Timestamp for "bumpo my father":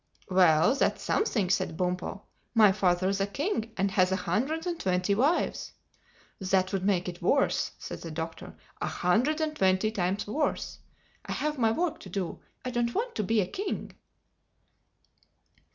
1.77-3.07